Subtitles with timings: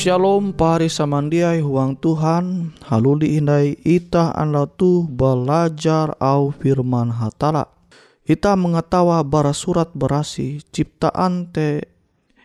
[0.00, 2.72] Shalom pari samandiai huang Tuhan.
[2.88, 7.68] Haluli indai ita anda tu belajar au firman hatala.
[8.24, 11.84] Ita mengetawa bara surat berasi ciptaan te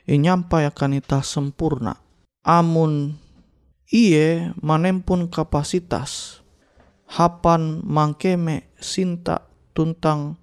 [0.03, 1.95] inyampai akan ita sempurna.
[2.43, 3.15] Amun
[3.87, 6.43] iye manempun kapasitas.
[7.07, 10.35] Hapan mangkeme sinta tuntang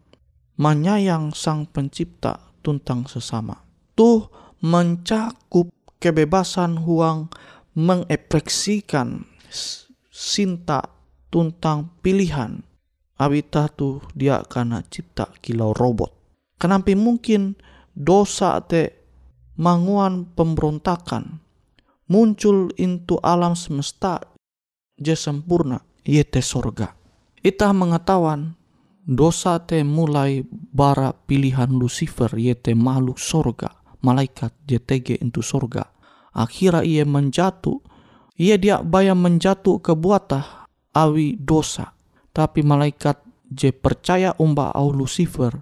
[0.56, 3.60] menyayang sang pencipta tuntang sesama.
[3.92, 4.32] Tuh
[4.64, 5.68] mencakup
[6.02, 7.30] kebebasan huang
[7.78, 9.22] mengekspresikan
[10.10, 10.82] sinta
[11.30, 12.66] tuntang pilihan
[13.22, 16.10] awita tu dia karena cipta kilau robot.
[16.58, 17.54] Kenapa mungkin
[17.94, 19.06] dosa te
[19.54, 21.38] manguan pemberontakan
[22.10, 24.19] muncul into alam semesta
[24.98, 26.98] je sempurna yete sorga.
[27.42, 28.58] Ita mengetahuan
[29.06, 35.88] dosa te mulai bara pilihan Lucifer yete makhluk sorga malaikat JTG itu surga.
[36.34, 37.81] Akhirnya ia menjatuh.
[38.37, 41.94] Ia dia bayang menjatuh ke buatah awi dosa.
[42.32, 43.20] Tapi malaikat
[43.52, 45.52] je percaya umba au Lucifer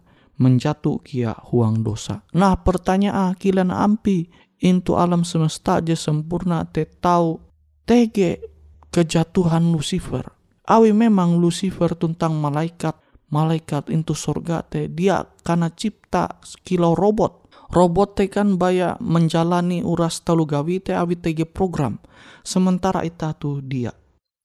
[0.41, 2.25] menjatuh kia huang dosa.
[2.33, 4.31] Nah pertanyaan kilan ampi
[4.63, 7.43] into alam semesta je sempurna te tahu
[7.85, 8.41] tege
[8.89, 10.25] kejatuhan Lucifer.
[10.71, 12.95] Awi memang Lucifer tentang malaikat
[13.31, 20.21] malaikat itu surga te dia karena cipta kilau robot robot te kan baya menjalani uras
[20.27, 21.99] talu gawi te awi tege program
[22.43, 23.95] sementara ita tu dia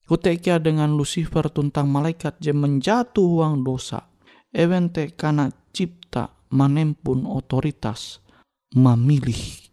[0.05, 4.05] kutekia dengan Lucifer tuntang malaikat je menjatuh uang dosa
[4.53, 8.21] evente karena cipta manempun otoritas
[8.77, 9.65] memilih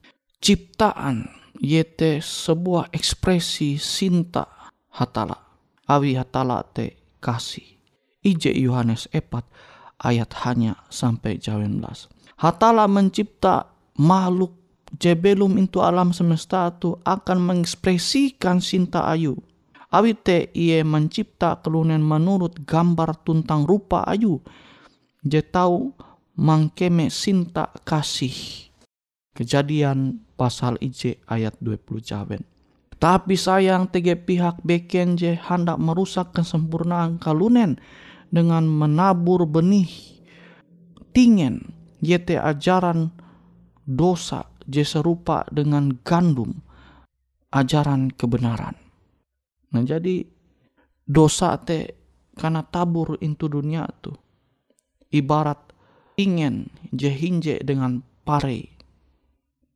[0.43, 1.31] ciptaan
[1.63, 4.51] yete sebuah ekspresi sinta
[4.99, 5.39] hatala.
[5.87, 7.79] Awi hatala te kasih.
[8.23, 12.22] Ije Yohanes 4 ayat hanya sampai 19.
[12.41, 13.69] Hatala mencipta
[13.99, 14.57] makhluk
[15.01, 19.39] je belum itu alam semesta itu akan mengekspresikan cinta ayu.
[19.93, 24.41] Awi te ia mencipta kelunen menurut gambar tuntang rupa ayu.
[25.21, 25.93] Je tahu
[26.37, 28.33] mangkeme cinta kasih.
[29.37, 32.43] Kejadian pasal IJ ayat 20 jawen.
[32.97, 37.81] Tapi sayang tege pihak beken je hendak merusak kesempurnaan kalunen
[38.33, 39.91] dengan menabur benih
[41.13, 43.15] tingen yete ajaran
[43.87, 46.51] dosa je serupa dengan gandum
[47.55, 48.75] ajaran kebenaran.
[49.73, 50.27] Nah jadi
[51.07, 51.95] dosa te
[52.35, 54.11] karena tabur into dunia tu
[55.15, 55.73] ibarat
[56.19, 58.75] ingin je hinje dengan pare.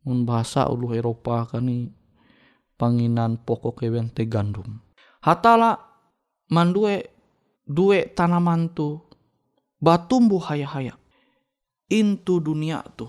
[0.07, 1.91] Mun bahasa ulu Eropa kani
[2.79, 4.83] panginan pokok kewen te gandum.
[5.23, 5.75] Hatala
[6.51, 7.03] mandue
[7.67, 9.03] due tanaman tu
[9.83, 10.95] batumbuh haya-haya
[11.91, 13.07] into dunia tu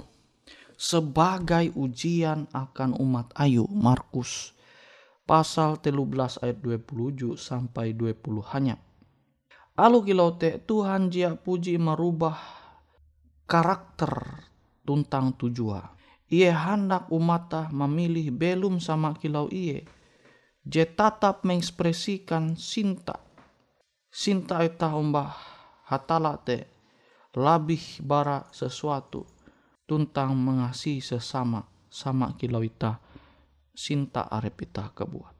[0.77, 4.53] sebagai ujian akan umat ayu Markus
[5.25, 8.79] pasal 13 ayat 27 sampai 20 hanya.
[9.77, 12.38] Alu kilau Tuhan jia puji merubah
[13.45, 14.41] karakter
[14.81, 15.97] tuntang tujuan
[16.27, 19.88] ia hendak umata memilih belum sama kilau iye.
[20.68, 23.24] Je tatap mengekspresikan sinta.
[24.12, 25.31] Sinta ita umbah
[25.88, 26.68] hatala te
[27.38, 29.30] labih bara sesuatu
[29.86, 32.98] tuntang mengasihi sesama sama kilau ita
[33.78, 35.38] sinta arep ita kebuat.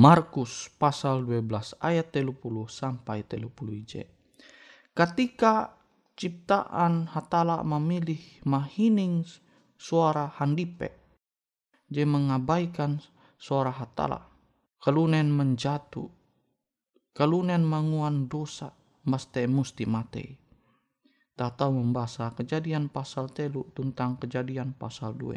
[0.00, 2.40] Markus pasal 12 ayat 30
[2.72, 3.52] sampai 30
[3.84, 4.02] ije.
[4.96, 5.76] Ketika
[6.16, 9.20] ciptaan hatala memilih mahining
[9.76, 10.96] suara handipe.
[11.86, 12.98] Dia mengabaikan
[13.36, 14.26] suara hatala.
[14.80, 16.08] Kalunen menjatuh.
[17.12, 18.72] Kalunen manguan dosa.
[19.06, 20.45] Mesti musti mati.
[21.36, 25.36] Tak tahu membaca kejadian pasal telu tentang kejadian pasal dua.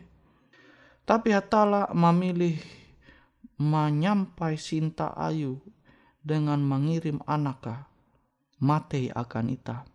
[1.03, 2.55] Tapi hatala memilih
[3.59, 5.59] menyampai cinta ayu
[6.23, 7.89] dengan mengirim anaknya
[8.63, 9.87] mati akan ita.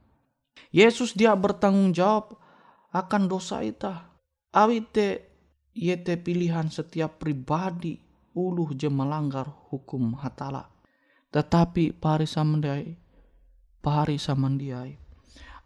[0.74, 2.36] Yesus dia bertanggung jawab
[2.90, 4.10] akan dosa ita.
[4.54, 5.28] Awite
[5.74, 8.00] yete pilihan setiap pribadi
[8.34, 10.70] uluh je melanggar hukum hatala.
[11.30, 12.94] Tetapi pari samandai,
[13.82, 15.03] pari samandiai.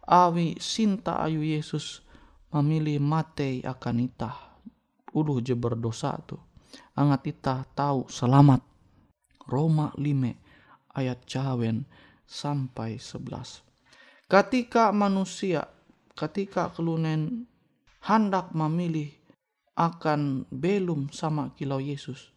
[0.09, 2.01] Awi sinta ayu Yesus
[2.49, 4.57] memilih mate akan itah.
[5.13, 6.33] Uluh je berdosa tu.
[6.97, 8.65] Angat itah tahu selamat.
[9.45, 11.85] Roma 5 ayat cawen
[12.25, 13.61] sampai 11.
[14.25, 15.69] Ketika manusia,
[16.17, 17.45] ketika kelunen
[18.01, 19.13] hendak memilih
[19.77, 22.33] akan belum sama kilau Yesus.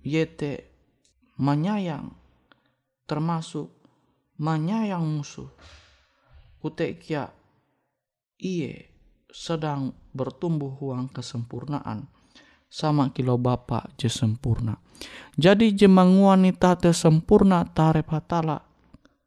[0.00, 0.68] Yete
[1.40, 2.12] menyayang
[3.04, 3.72] termasuk
[4.38, 5.50] menyayang musuh.
[6.60, 7.32] Utekia
[8.36, 8.92] iye
[9.32, 12.04] sedang bertumbuh huang kesempurnaan
[12.70, 14.78] sama kilau Bapa je sempurna.
[15.34, 18.60] Jadi jemang wanita te sempurna tarep hatala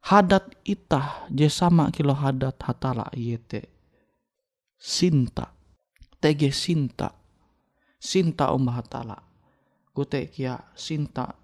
[0.03, 3.71] hadat itah je sama kilo hadat hatala yete
[4.75, 5.56] sinta
[6.19, 7.15] tege sinta
[7.98, 9.15] sinta om bahatala
[9.96, 11.39] kute kia sinta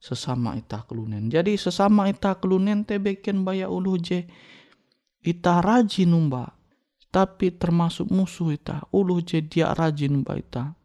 [0.00, 1.28] sesama ita kelunen.
[1.28, 4.24] Jadi sesama ita kelunen te beken baya ulu je
[5.20, 6.60] ita rajin umba
[7.10, 10.78] tapi termasuk musuh ita ulu je dia rajin umba ita.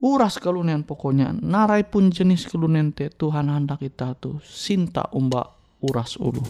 [0.00, 5.44] Uras kelunen pokoknya narai pun jenis kelunen te Tuhan hendak kita tu sinta umba
[5.84, 6.40] uras ulu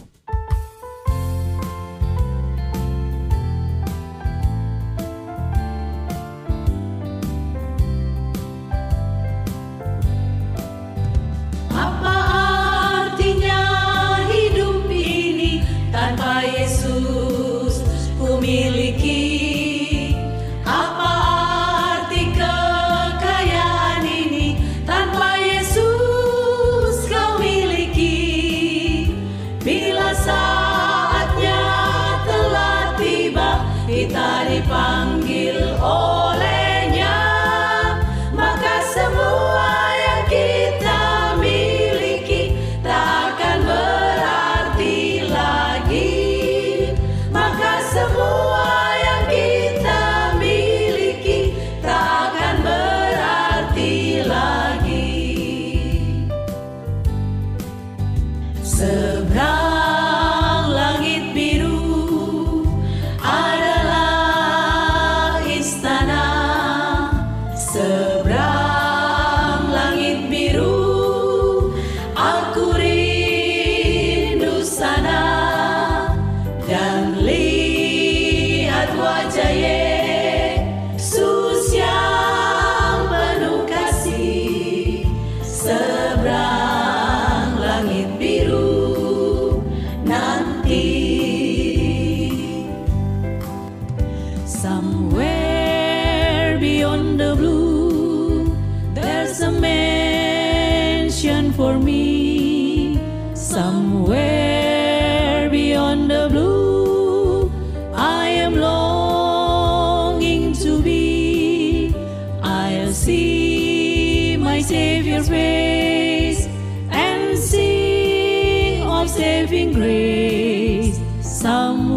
[119.51, 121.01] saving grace.
[121.21, 121.90] Someone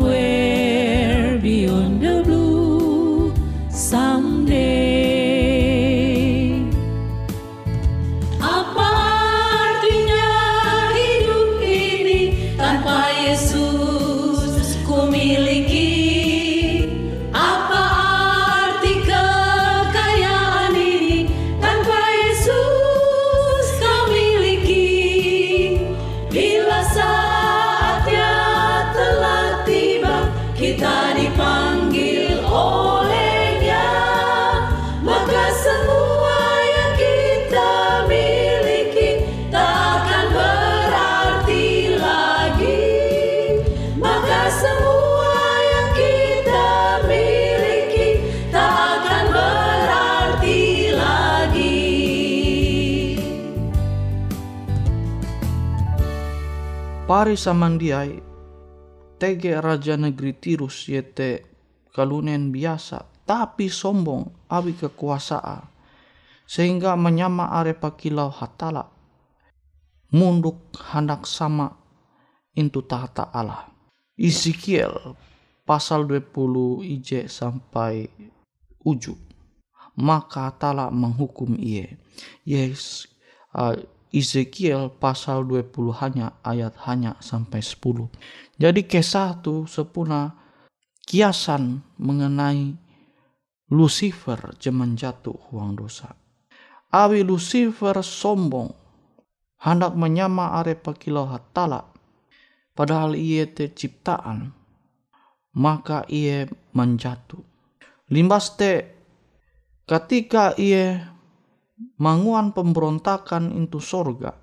[57.14, 58.18] pari samandiai
[59.22, 61.46] tege raja negeri Tirus yete
[61.94, 65.62] kalunen biasa tapi sombong awi kekuasaan
[66.42, 68.90] sehingga menyama are pakilau hatala
[70.10, 71.78] munduk hendak sama
[72.58, 73.70] intu tahta Allah.
[74.18, 75.14] Ezekiel
[75.62, 78.10] pasal 20 IJ sampai
[78.82, 79.22] ujung
[79.94, 81.94] maka Hatala menghukum ia
[82.42, 83.06] yes
[83.54, 83.78] uh,
[84.14, 88.06] Ezekiel pasal 20 hanya ayat hanya sampai 10.
[88.54, 90.38] Jadi kisah itu sepuna
[91.02, 92.78] kiasan mengenai
[93.74, 96.14] Lucifer zaman jatuh uang dosa.
[96.94, 98.70] Awi Lucifer sombong
[99.58, 101.90] hendak menyama are pakilau hatala
[102.76, 104.54] padahal ia terciptaan
[105.58, 107.42] maka ia menjatuh.
[108.14, 108.94] Limbas te
[109.90, 111.13] ketika ia
[111.98, 114.34] manguan pemberontakan into sorga.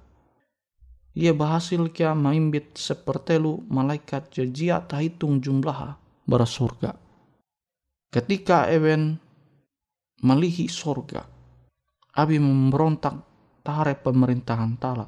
[1.12, 6.96] Ia berhasil kia maimbit sepertelu malaikat jejia tahitung jumlah bara sorga.
[8.12, 9.20] Ketika ewen
[10.24, 11.28] melihi sorga,
[12.16, 13.16] abi memberontak
[13.64, 15.08] tare pemerintahan tala.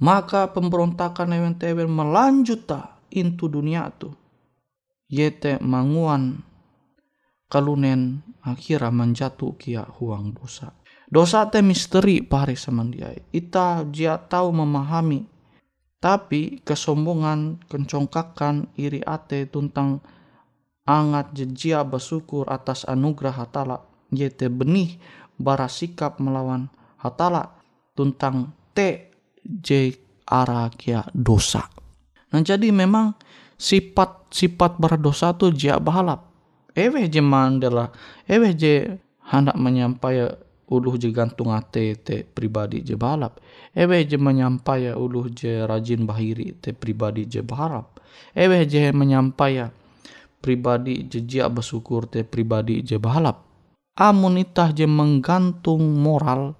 [0.00, 4.14] Maka pemberontakan ewen tewen melanjuta into dunia tu.
[5.10, 6.46] Yete manguan
[7.50, 10.79] kalunen akhirnya menjatuh kia huang dosa.
[11.10, 12.54] Dosa te misteri pare
[12.94, 13.10] dia.
[13.34, 15.26] Ita dia tahu memahami.
[16.00, 20.00] Tapi kesombongan, kencongkakan, iri ate tentang
[20.86, 23.84] angat jejia bersyukur atas anugerah hatala.
[24.14, 24.96] Yete benih
[25.34, 26.70] bara sikap melawan
[27.02, 27.58] hatala
[27.98, 29.12] tentang te
[29.44, 29.92] je
[30.78, 31.66] kia dosa.
[32.30, 33.18] Nah jadi memang
[33.58, 36.30] sifat-sifat berdosa tu jia bahalap.
[36.70, 37.90] Ewe je mandela,
[38.30, 38.94] ewe je
[39.26, 40.38] hendak menyampaikan
[40.70, 43.42] uluh je gantung ate te pribadi je balap.
[43.74, 47.98] Ewe je menyampai uluh je rajin bahiri te pribadi je balap.
[48.32, 49.66] Ewe je menyampai
[50.38, 53.42] pribadi je jia bersyukur te pribadi je balap.
[53.98, 56.56] Amun itah je menggantung moral,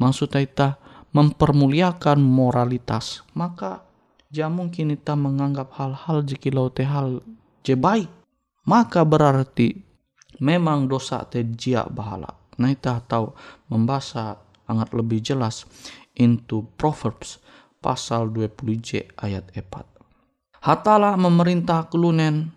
[0.00, 0.72] maksudnya itah
[1.12, 3.84] mempermuliakan moralitas, maka
[4.32, 7.20] ja mungkin kita menganggap hal-hal jekilau te hal
[7.60, 8.08] je baik,
[8.64, 9.84] maka berarti
[10.40, 13.36] memang dosa te jia bahalap Kita tahu
[13.68, 15.68] membaca sangat lebih jelas
[16.16, 17.38] into Proverbs
[17.78, 20.64] pasal 20J ayat 4.
[20.64, 22.50] Hatala memerintah kelunen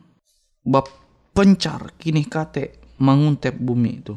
[0.65, 0.89] bab
[1.35, 4.15] pencar kini kate menguntep bumi itu.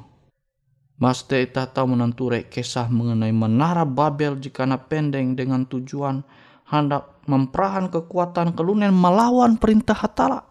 [1.03, 6.23] Maste tahu menenture kisah mengenai menara Babel jika na pendeng dengan tujuan
[6.71, 10.47] hendak memperahan kekuatan kelunen melawan perintah Hatala.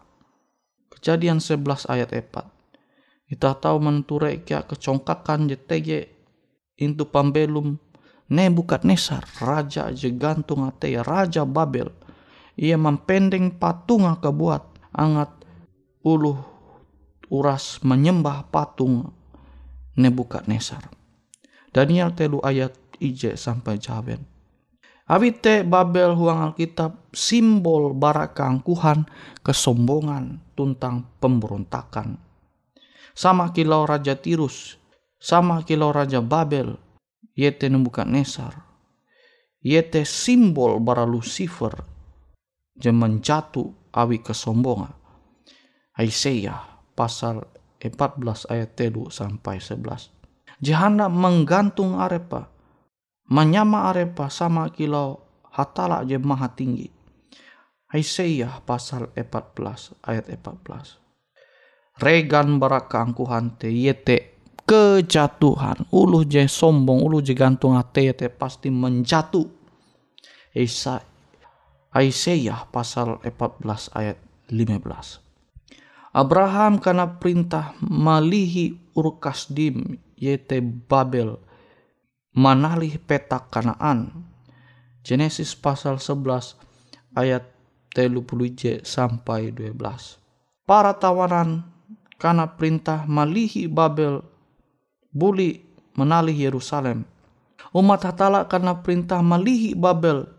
[0.92, 2.61] Kejadian 11 ayat 4.
[3.32, 6.04] Kita tahu menture kia kecongkakan JTG
[6.84, 7.80] intu pambelum
[8.28, 11.88] Nebukadnesar raja je gantung ate raja Babel
[12.60, 15.32] ia mempendeng patung kebuat angat
[16.04, 16.36] uluh
[17.32, 19.16] uras menyembah patung
[19.96, 20.92] Nebukadnesar.
[21.72, 24.28] Daniel telu ayat ije sampai jawen.
[25.08, 29.08] Awite Babel huang Alkitab simbol bara keangkuhan,
[29.40, 32.20] kesombongan, tuntang pemberontakan
[33.12, 34.80] Sama kilau Raja Tirus,
[35.20, 36.80] sama kilau Raja Babel,
[37.36, 38.64] yete Nebukadnesar.
[39.62, 41.70] Yete simbol bara Lucifer,
[42.74, 44.90] jaman jatuh awi kesombongan.
[45.92, 47.46] Aisyah pasal
[47.78, 50.10] 14 ayat 3 sampai 11.
[50.62, 52.48] Jahanda menggantung arepa,
[53.28, 55.20] menyama arepa sama kilau
[55.52, 56.88] hatala je maha tinggi.
[57.92, 61.01] Aisyah pasal 14 ayat 14.
[62.02, 64.34] Regan baraka angkuhan te yete
[64.66, 65.86] kejatuhan.
[65.94, 69.46] Ulu je sombong, ulu je gantung ate yete pasti menjatuh.
[70.50, 70.98] Isa
[71.94, 73.62] Aisyah pasal 14
[73.94, 74.18] ayat
[74.50, 75.22] 15.
[76.12, 81.38] Abraham karena perintah malihi urkasdim yete Babel
[82.34, 84.26] manalih petak Kanaan.
[85.06, 86.58] Genesis pasal 11
[87.14, 87.46] ayat
[87.94, 88.26] 30
[88.58, 89.78] J sampai 12.
[90.66, 91.71] Para tawanan
[92.22, 94.22] karena perintah malihi Babel
[95.10, 95.58] buli
[95.98, 97.02] menalih Yerusalem.
[97.74, 100.30] Umat hatala karena perintah malihi Babel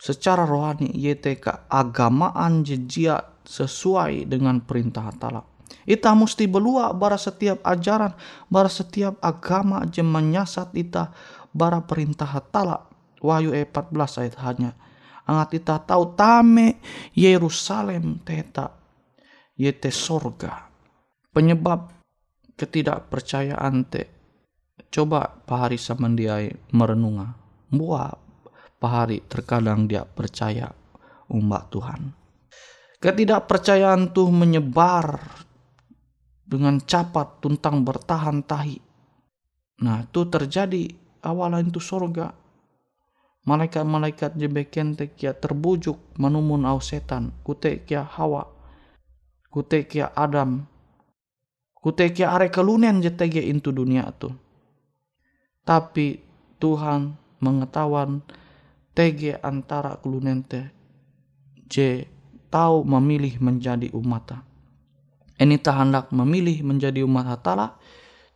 [0.00, 1.36] secara rohani yaitu
[1.68, 5.44] agamaan jejia sesuai dengan perintah hatala.
[5.84, 8.16] Ita mesti belua bara setiap ajaran,
[8.48, 11.12] bara setiap agama je menyasat ita
[11.52, 12.88] bara perintah hatala.
[13.20, 13.92] Wahyu 14
[14.24, 14.70] ayat hanya
[15.28, 16.82] angat kita tahu tame
[17.14, 18.74] Yerusalem teta
[19.54, 20.71] yete sorga
[21.32, 21.90] penyebab
[22.60, 24.02] ketidakpercayaan te
[24.92, 27.34] coba pahari samandiai merenunga.
[27.72, 28.12] Buah
[28.76, 30.68] pahari terkadang dia percaya
[31.32, 32.12] umat Tuhan.
[33.00, 35.18] Ketidakpercayaan tuh menyebar
[36.44, 38.78] dengan capat tuntang bertahan tahi.
[39.82, 40.92] Nah itu terjadi
[41.24, 42.36] awalan itu sorga.
[43.42, 47.34] Malaikat-malaikat jebeken te kia terbujuk manumun au setan.
[47.42, 48.46] Kute kia hawa.
[49.50, 50.70] Kute kia adam
[51.82, 54.30] kute kia are kelunen jetege intu dunia tu
[55.66, 56.22] tapi
[56.62, 58.22] Tuhan mengetahuan
[58.94, 60.70] tege antara kelunen te
[61.66, 62.06] je
[62.54, 64.38] tahu memilih menjadi umat
[65.42, 67.74] ini hendak memilih menjadi umat hatala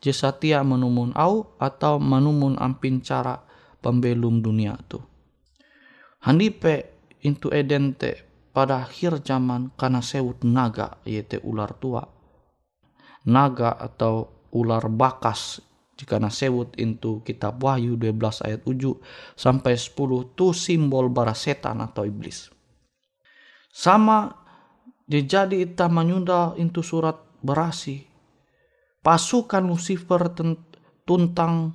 [0.02, 3.46] je satia menumun au atau menumun ampin cara
[3.78, 4.98] pembelum dunia tu.
[6.26, 12.15] Handipe intu edente pada akhir zaman karena sewut naga yaitu ular tua.
[13.26, 15.58] Naga atau ular bakas
[15.96, 19.00] jika sewut intu kitab Wahyu 12 ayat 7
[19.34, 22.52] sampai 10 tu simbol bara setan atau iblis.
[23.72, 24.30] Sama
[25.08, 28.04] jadi ita menyunda intu surat berasi.
[29.00, 30.34] Pasukan Lucifer
[31.06, 31.74] tuntang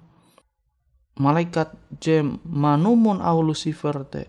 [1.16, 4.24] malaikat jem manumun au Lucifer te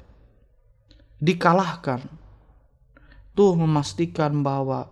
[1.23, 2.03] dikalahkan
[3.35, 4.91] tuh memastikan bahwa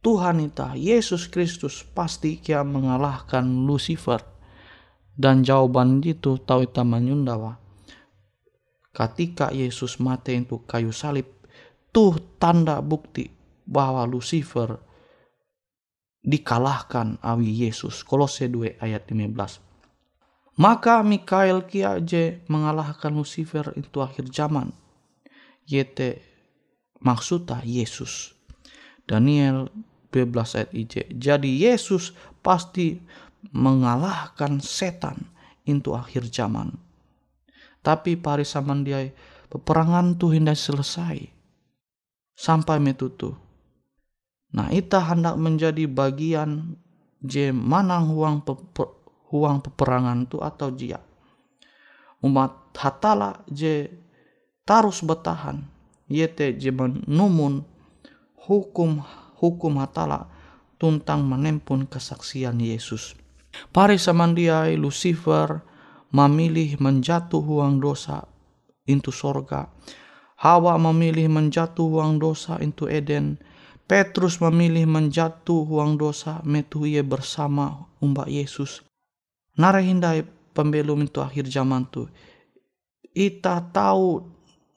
[0.00, 4.24] Tuhan ita Yesus Kristus pasti kia mengalahkan Lucifer
[5.12, 7.60] dan jawaban itu tahu ita menyundawa
[8.96, 11.28] ketika Yesus mati untuk kayu salib
[11.92, 13.28] tuh tanda bukti
[13.68, 14.80] bahwa Lucifer
[16.24, 19.70] dikalahkan awi Yesus Kolose 2 ayat 15
[20.60, 24.76] maka Mikael kiaje mengalahkan Lucifer itu akhir zaman.
[25.64, 26.20] Yete
[27.00, 28.36] maksudnya Yesus.
[29.08, 29.72] Daniel
[30.10, 30.94] 12 ayat IJ.
[31.14, 32.98] Jadi Yesus pasti
[33.54, 35.30] mengalahkan setan
[35.64, 36.76] itu akhir zaman.
[37.80, 39.08] Tapi pari saman dia
[39.48, 41.24] peperangan tuh hendak selesai.
[42.36, 43.36] Sampai metutu.
[44.50, 46.74] Nah, ita hendak menjadi bagian
[47.20, 48.42] je manang huang
[49.30, 50.98] huang peperangan tu atau jia.
[52.20, 53.88] Umat hatala je
[54.64, 55.64] tarus bertahan.
[56.10, 57.62] Yete je menumun
[58.34, 59.04] hukum
[59.40, 60.28] hukum hatala
[60.76, 63.16] tuntang menempun kesaksian Yesus.
[63.72, 65.64] Pari samandiai Lucifer
[66.12, 68.28] memilih menjatuh huang dosa
[68.84, 69.72] into sorga.
[70.40, 73.40] Hawa memilih menjatuh huang dosa into Eden.
[73.88, 78.86] Petrus memilih menjatuh huang dosa metu ia bersama umbak Yesus
[79.68, 80.24] hindai
[80.56, 82.08] pembelum itu akhir zaman tu.
[83.12, 84.24] Ita tahu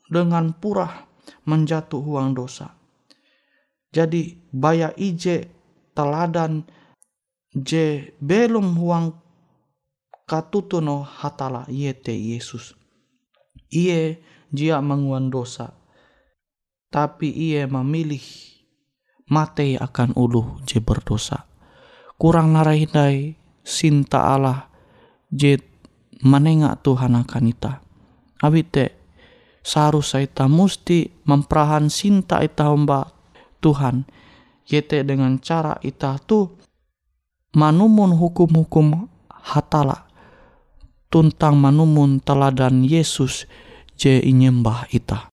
[0.10, 1.08] dengan purah
[1.48, 2.74] menjatuh uang dosa.
[3.94, 5.46] Jadi baya ije
[5.94, 6.66] teladan
[7.54, 9.14] je belum huang
[10.26, 12.74] katutuno hatala yete Yesus.
[13.70, 14.18] Iye
[14.50, 15.78] jia menguan dosa.
[16.90, 18.26] Tapi iye memilih
[19.30, 21.46] mate akan ulu je berdosa.
[22.18, 24.70] Kurang narahindai sinta Allah
[25.30, 25.62] jet
[26.26, 27.82] manenga Tuhan akan ita.
[28.42, 28.98] Abite
[29.62, 33.13] seharusnya ita musti memperahan sinta ita hamba
[33.64, 34.04] Tuhan.
[34.68, 36.52] Yete dengan cara ita tu
[37.56, 40.08] manumun hukum-hukum hatala
[41.12, 43.48] tuntang manumun teladan Yesus
[44.00, 45.33] je inyembah ita.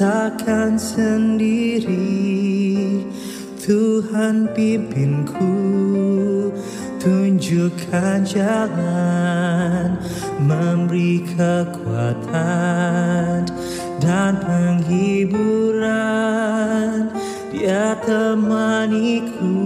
[0.00, 2.24] Takkan sendiri.
[3.60, 5.60] Tuhan pimpinku
[6.96, 10.00] Tunjukkan jalan
[10.40, 13.44] Memberi kekuatan
[14.00, 17.12] Dan penghiburan.
[17.52, 19.60] Dia temaniku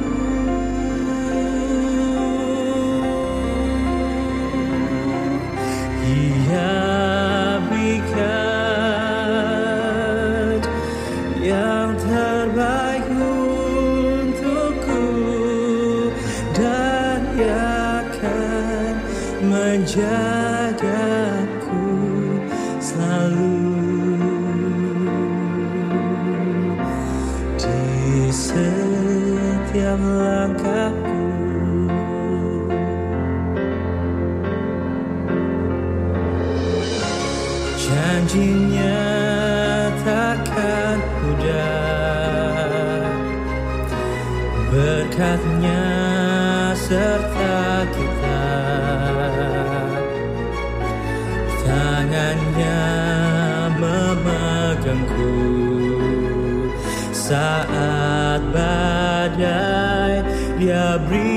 [57.13, 60.23] Saat badai
[60.59, 61.30] dia berikan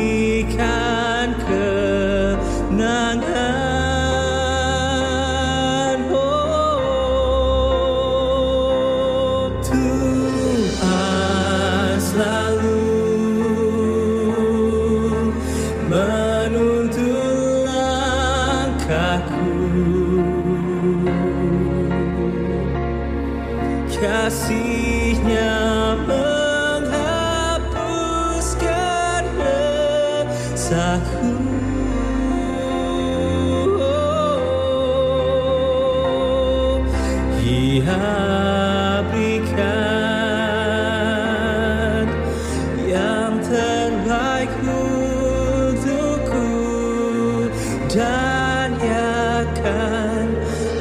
[47.95, 50.27] dan akan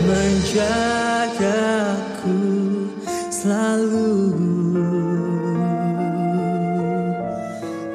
[0.02, 1.30] menjagaku
[3.30, 4.34] selalu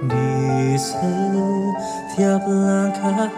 [0.07, 3.38] di setiap langkah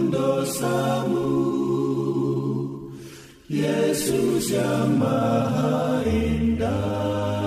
[0.21, 1.33] dosamu.
[3.51, 7.40] Yesus yang maha indah